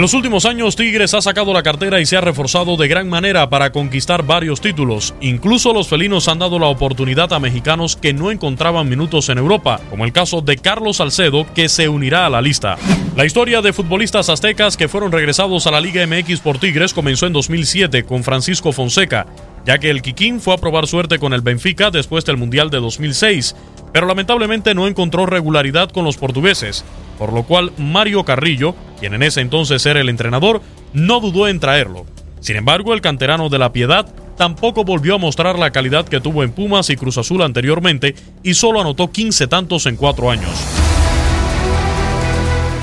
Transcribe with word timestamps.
En 0.00 0.02
los 0.02 0.14
últimos 0.14 0.46
años, 0.46 0.76
Tigres 0.76 1.12
ha 1.12 1.20
sacado 1.20 1.52
la 1.52 1.62
cartera 1.62 2.00
y 2.00 2.06
se 2.06 2.16
ha 2.16 2.22
reforzado 2.22 2.78
de 2.78 2.88
gran 2.88 3.10
manera 3.10 3.50
para 3.50 3.70
conquistar 3.70 4.24
varios 4.24 4.62
títulos. 4.62 5.12
Incluso 5.20 5.74
los 5.74 5.88
felinos 5.88 6.26
han 6.26 6.38
dado 6.38 6.58
la 6.58 6.68
oportunidad 6.68 7.30
a 7.34 7.38
mexicanos 7.38 7.96
que 7.96 8.14
no 8.14 8.30
encontraban 8.30 8.88
minutos 8.88 9.28
en 9.28 9.36
Europa, 9.36 9.78
como 9.90 10.06
el 10.06 10.12
caso 10.14 10.40
de 10.40 10.56
Carlos 10.56 10.96
Salcedo, 10.96 11.44
que 11.54 11.68
se 11.68 11.90
unirá 11.90 12.24
a 12.24 12.30
la 12.30 12.40
lista. 12.40 12.78
La 13.14 13.26
historia 13.26 13.60
de 13.60 13.74
futbolistas 13.74 14.30
aztecas 14.30 14.78
que 14.78 14.88
fueron 14.88 15.12
regresados 15.12 15.66
a 15.66 15.70
la 15.70 15.82
Liga 15.82 16.06
MX 16.06 16.40
por 16.40 16.56
Tigres 16.56 16.94
comenzó 16.94 17.26
en 17.26 17.34
2007 17.34 18.04
con 18.04 18.24
Francisco 18.24 18.72
Fonseca, 18.72 19.26
ya 19.66 19.76
que 19.76 19.90
el 19.90 20.00
Kikín 20.00 20.40
fue 20.40 20.54
a 20.54 20.56
probar 20.56 20.86
suerte 20.86 21.18
con 21.18 21.34
el 21.34 21.42
Benfica 21.42 21.90
después 21.90 22.24
del 22.24 22.38
Mundial 22.38 22.70
de 22.70 22.80
2006, 22.80 23.54
pero 23.92 24.06
lamentablemente 24.06 24.74
no 24.74 24.86
encontró 24.86 25.26
regularidad 25.26 25.90
con 25.90 26.06
los 26.06 26.16
portugueses, 26.16 26.86
por 27.18 27.34
lo 27.34 27.42
cual 27.42 27.72
Mario 27.76 28.24
Carrillo, 28.24 28.74
quien 29.00 29.14
en 29.14 29.24
ese 29.24 29.40
entonces 29.40 29.84
era 29.86 30.00
el 30.00 30.08
entrenador, 30.08 30.60
no 30.92 31.18
dudó 31.18 31.48
en 31.48 31.58
traerlo. 31.58 32.06
Sin 32.40 32.56
embargo, 32.56 32.94
el 32.94 33.00
canterano 33.00 33.48
de 33.48 33.58
la 33.58 33.72
Piedad 33.72 34.06
tampoco 34.36 34.84
volvió 34.84 35.16
a 35.16 35.18
mostrar 35.18 35.58
la 35.58 35.70
calidad 35.70 36.06
que 36.06 36.20
tuvo 36.20 36.44
en 36.44 36.52
Pumas 36.52 36.88
y 36.90 36.96
Cruz 36.96 37.18
Azul 37.18 37.42
anteriormente 37.42 38.14
y 38.42 38.54
solo 38.54 38.80
anotó 38.80 39.10
15 39.10 39.48
tantos 39.48 39.86
en 39.86 39.96
cuatro 39.96 40.30
años. 40.30 40.52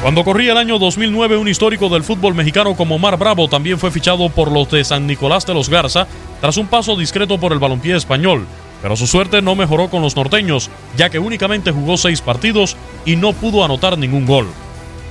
Cuando 0.01 0.23
corría 0.23 0.51
el 0.51 0.57
año 0.57 0.77
2009, 0.77 1.38
un 1.38 1.47
histórico 1.47 1.89
del 1.89 2.03
fútbol 2.03 2.35
mexicano 2.35 2.75
como 2.75 3.00
Mar 3.00 3.17
Bravo 3.17 3.47
también 3.47 3.79
fue 3.79 3.89
fichado 3.89 4.29
por 4.29 4.51
los 4.51 4.69
de 4.69 4.83
San 4.83 5.07
Nicolás 5.07 5.45
de 5.47 5.56
los 5.56 5.69
Garza 5.69 6.07
tras 6.39 6.57
un 6.57 6.67
paso 6.67 6.95
discreto 6.95 7.39
por 7.39 7.51
el 7.51 7.59
balompié 7.59 7.95
español, 7.95 8.45
pero 8.81 8.95
su 8.95 9.07
suerte 9.07 9.41
no 9.41 9.56
mejoró 9.56 9.89
con 9.89 10.03
los 10.03 10.16
norteños, 10.16 10.69
ya 10.95 11.09
que 11.09 11.17
únicamente 11.17 11.72
jugó 11.72 11.97
seis 11.97 12.22
partidos 12.22 12.77
y 13.06 13.16
no 13.16 13.33
pudo 13.33 13.66
anotar 13.66 13.97
ningún 13.97 14.27
gol. 14.27 14.47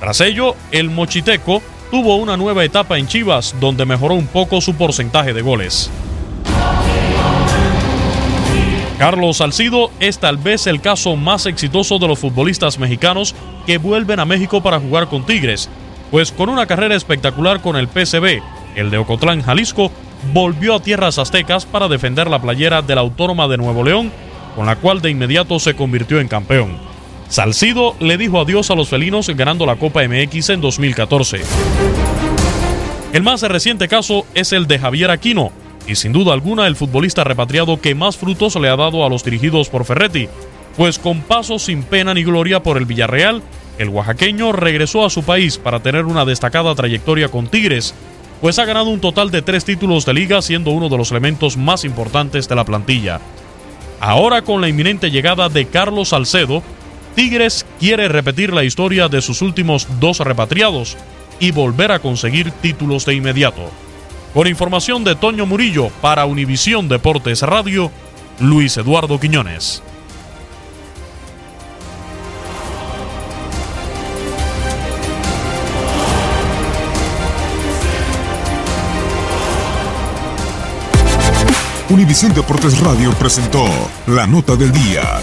Tras 0.01 0.21
ello, 0.21 0.55
el 0.73 0.91
Mochiteco 0.91 1.63
tuvo 1.91 2.17
una 2.17 2.37
nueva 2.37 2.65
etapa 2.65 2.99
en 2.99 3.07
Chivas, 3.07 3.55
donde 3.61 3.87
mejoró 3.87 4.15
un 4.15 4.27
poco 4.27 4.61
su 4.61 4.75
porcentaje 4.75 5.33
de 5.33 5.43
goles. 5.43 5.91
Carlos 8.99 9.37
Salcido 9.37 9.91
es 10.01 10.19
tal 10.19 10.39
vez 10.39 10.67
el 10.67 10.81
caso 10.81 11.17
más 11.17 11.45
exitoso 11.45 11.99
de 11.99 12.09
los 12.09 12.19
futbolistas 12.19 12.79
mexicanos 12.79 13.35
que 13.67 13.77
vuelven 13.77 14.21
a 14.21 14.25
México 14.25 14.63
para 14.63 14.81
jugar 14.81 15.09
con 15.09 15.27
Tigres, 15.27 15.69
pues 16.11 16.33
con 16.33 16.49
una 16.49 16.67
carrera 16.67 16.95
espectacular 16.95 17.61
con 17.61 17.77
el 17.77 17.89
PCB, 17.89 18.41
el 18.75 18.91
de 18.91 18.99
Ocotlán, 18.99 19.43
Jalisco, 19.43 19.91
volvió 20.33 20.77
a 20.77 20.81
tierras 20.81 21.19
aztecas 21.19 21.67
para 21.67 21.89
defender 21.89 22.29
la 22.29 22.41
playera 22.41 22.81
de 22.81 22.95
la 22.95 23.03
Autónoma 23.03 23.49
de 23.49 23.59
Nuevo 23.59 23.85
León, 23.85 24.11
con 24.55 24.67
la 24.67 24.77
cual 24.77 25.03
de 25.03 25.11
inmediato 25.11 25.59
se 25.59 25.75
convirtió 25.75 26.19
en 26.19 26.29
campeón. 26.29 26.96
Salcido 27.29 27.97
le 27.99 28.17
dijo 28.17 28.41
adiós 28.41 28.71
a 28.71 28.75
los 28.75 28.89
felinos 28.89 29.29
ganando 29.29 29.67
la 29.67 29.77
Copa 29.77 30.03
MX 30.07 30.51
en 30.51 30.61
2014. 30.61 31.41
El 33.13 33.23
más 33.23 33.43
reciente 33.43 33.89
caso 33.89 34.27
es 34.35 34.53
el 34.53 34.67
de 34.67 34.79
Javier 34.79 35.11
Aquino, 35.11 35.51
y 35.89 35.97
sin 35.97 36.13
duda 36.13 36.33
alguna 36.33 36.67
el 36.67 36.77
futbolista 36.77 37.25
repatriado 37.25 37.81
que 37.81 37.95
más 37.95 38.17
frutos 38.17 38.55
le 38.57 38.69
ha 38.69 38.77
dado 38.77 39.05
a 39.05 39.09
los 39.09 39.25
dirigidos 39.25 39.69
por 39.69 39.85
Ferretti, 39.85 40.29
pues 40.77 40.99
con 40.99 41.21
pasos 41.21 41.63
sin 41.63 41.83
pena 41.83 42.15
ni 42.15 42.23
gloria 42.23 42.63
por 42.63 42.77
el 42.77 42.85
Villarreal, 42.85 43.43
el 43.79 43.89
oaxaqueño 43.89 44.53
regresó 44.53 45.05
a 45.05 45.11
su 45.11 45.23
país 45.23 45.59
para 45.59 45.81
tener 45.81 46.05
una 46.05 46.25
destacada 46.25 46.75
trayectoria 46.75 47.29
con 47.29 47.49
Tigres, 47.49 47.95
pues 48.41 48.59
ha 48.59 48.65
ganado 48.65 48.91
un 48.91 49.01
total 49.01 49.31
de 49.31 49.43
tres 49.43 49.65
títulos 49.65 50.07
de 50.07 50.15
liga 50.15 50.43
siendo 50.43 50.71
uno 50.71 50.89
de 50.89 50.97
los 50.97 51.11
elementos 51.11 51.57
más 51.57 51.85
importantes 51.85 52.49
de 52.49 52.55
la 52.55 52.65
plantilla. 52.65 53.21
Ahora 53.99 54.43
con 54.43 54.61
la 54.61 54.69
inminente 54.69 55.11
llegada 55.11 55.49
de 55.49 55.67
Carlos 55.67 56.11
Salcedo, 56.11 56.63
Tigres 57.17 57.65
quiere 57.81 58.09
repetir 58.09 58.53
la 58.53 58.63
historia 58.63 59.09
de 59.09 59.23
sus 59.23 59.41
últimos 59.41 59.89
dos 59.99 60.21
repatriados 60.21 60.99
y 61.41 61.51
volver 61.51 61.91
a 61.91 61.99
conseguir 61.99 62.51
títulos 62.51 63.07
de 63.07 63.15
inmediato. 63.15 63.71
Con 64.35 64.47
información 64.47 65.03
de 65.03 65.17
Toño 65.17 65.47
Murillo 65.47 65.89
para 66.03 66.27
Univisión 66.27 66.89
Deportes 66.89 67.41
Radio, 67.41 67.91
Luis 68.39 68.77
Eduardo 68.77 69.19
Quiñones. 69.19 69.83
Univisión 81.89 82.35
Deportes 82.35 82.79
Radio 82.81 83.11
presentó 83.13 83.65
La 84.07 84.27
Nota 84.27 84.55
del 84.55 84.71
Día. 84.71 85.23